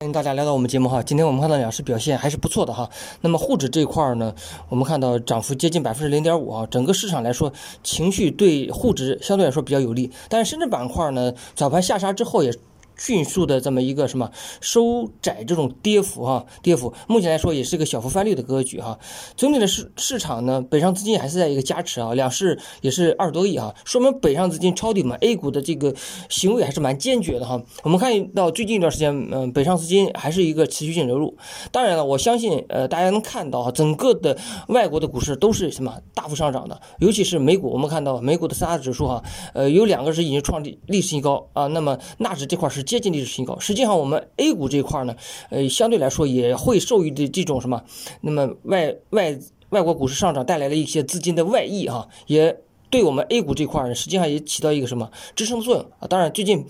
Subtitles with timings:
[0.00, 2.88] 欢迎大家来到我们节目哈，今天我们看到两市表现还是不错的哈。
[3.20, 4.32] 那么沪指这一块呢，
[4.68, 12.54] 我们看到涨幅接近百分之零点五啊，整个市场来说情绪对沪指相对来说比较有利，但是深圳板块呢早盘下杀之后也。
[12.98, 14.30] 迅速的这么一个什么
[14.60, 18.98] 收窄这种跌幅哈，跌幅目前来说也是一个小幅翻绿的格局哈。
[19.36, 25.94] 总体的市市场呢，北上资金还是在一个加持啊，两市也是二十多亿哈，说明北上资金抄底嘛，A 股的这个
[26.28, 27.62] 行为还是蛮坚决的哈。
[27.84, 31.36] 我们看到最近一段时间，嗯，北上资金还是一个持续性流入。
[31.70, 34.36] 当然了，我相信呃，大家能看到哈，整个的
[34.66, 39.22] 外国的股市都是什么大幅上涨的，尤其是美股，我们看到美股的三大指数哈，
[39.54, 42.87] 呃，有两个是已经创历历史新高啊，那么纳指这块是。
[42.88, 43.58] 接近历史新高。
[43.58, 45.14] 实际上，我们 A 股这一块呢，
[45.50, 47.82] 呃，相对来说也会受益的这种什么，
[48.22, 49.38] 那么外外
[49.68, 56.08] 外国股市上涨带来了一些资金的外溢哈，也对我们 A 股这块呢，实际上也起到一个什么支撑作用啊。
[56.08, 56.64] 当然，最近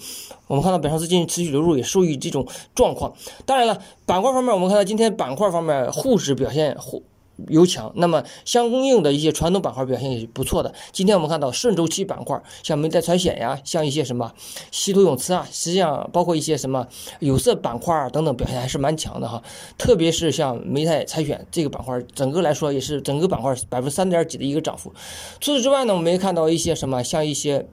[0.48, 2.44] 我们看到北上资金持续流入，也受益这种
[2.74, 3.14] 状况。
[3.46, 7.04] 当然了，板块方面，我们看到今天板块方面沪指表现沪。
[7.46, 10.74] 尤强，那么相供应的一些传统板块表现也是不错的。
[10.92, 14.32] 今天我们看到顺周期板块，像煤炭采选呀，像一些什么
[14.70, 16.86] 稀土永磁啊，实际上包括一些什么
[17.20, 19.42] 有色板块啊等等，表现还是蛮强的哈。
[19.78, 24.92] 特别是像煤炭采选这个板块，整个来说也是整个板块百分之三点几的一个涨幅。
[25.40, 27.68] 除此之外呢，我们也看到一些什么，像一些。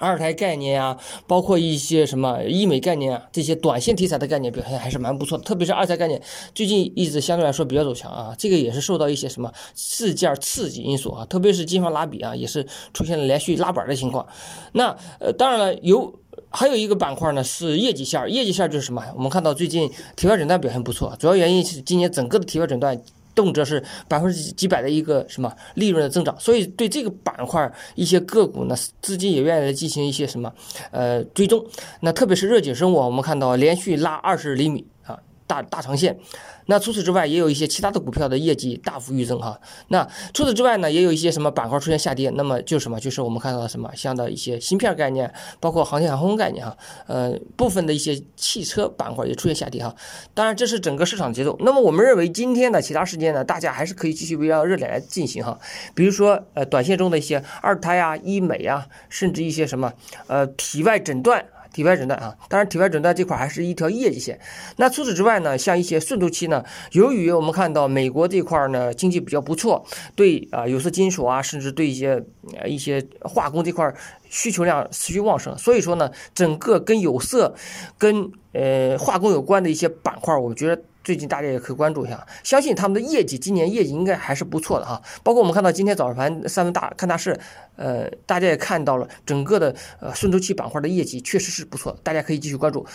[0.00, 5.44] 二胎概念啊，包括一些什么医美概念啊，这些短线题材的概念表现还是蛮不错的。
[5.44, 6.20] 特别是二胎概念，
[6.54, 14.26] 最近一直相对来说比较走强啊，这个也是受到一些什么事件刺激因素啊，特别是金方拉比啊，也是出现了连续拉板的情况。
[14.72, 16.12] 那呃，当然了，有
[16.48, 19.04] 还有一个板块呢是业绩线，业绩线就是什么？
[19.14, 23.00] 我们看到最近体外诊断表现不错，主要原因是今年整个的体外诊断。
[23.34, 30.52] 动辄是百分之几百的一个什么利润的增长，所以对这个板块一些个股呢，资金也愿意来进行一些什么
[30.90, 31.64] 呃追踪。
[32.00, 34.86] 那特别是热景生物，我们看到连续拉二十厘米。
[35.50, 36.16] 大大长线，
[36.66, 39.60] 那除此之外也有一些其他的股票的业绩大幅预增哈。
[39.88, 46.76] 那除此之外呢，也有一些什么板块出现下跌，那么就是什么，就是我们看到的什么像的一些芯片概念，包括航天航空概念哈，
[47.08, 49.92] 呃，部分的一些汽车板块也出现下跌哈。
[50.32, 51.56] 当然这是整个市场节奏。
[51.62, 55.58] 那么我们认为今天的其他时间呢，大家还是可以继续围绕热点来进行哈。
[55.96, 59.92] 比如说呃，短线中的一些二胎啊、医美啊，甚至一些什么
[60.28, 61.44] 呃体外诊断。
[61.72, 64.38] 体外诊断啊，当然体外诊断这块还是一条业绩线。
[64.76, 72.22] 那除此之外呢，像一些顺周期呢，由于我们看到美国这块呢经济比较不错，对啊有色金属啊，甚至对一些
[72.58, 73.92] 呃一些化工这块
[74.28, 77.54] 需求量持续旺盛，所以说呢，整个跟有色、
[77.98, 80.82] 跟呃化工有关的一些板块，我觉得。
[81.10, 85.02] 最近大家也可以关注一下，相信他们的业绩今年业绩应该还是不错的哈。
[85.24, 87.36] 包括我们看到今天早上盘三分大看大势，
[87.74, 92.86] 呃，大家也看到了整个的呃顺周期板块的业绩确实是不错，大家可以继续关注。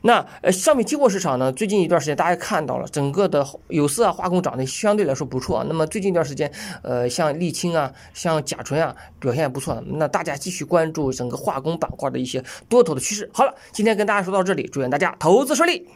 [0.00, 5.62] 那呃商品期货市场呢，最近一段时间大家看到了整个的有色啊化工涨得相对来说不错。
[5.68, 6.50] 那么最近一段时间，
[6.82, 9.78] 呃像沥青啊，像甲醇啊表现也不错。
[9.84, 13.28] 那大家继续关注整个化工板块的一些多头的趋势。
[13.30, 15.86] 好了，今天跟大家说到这里，祝愿大家投资顺利。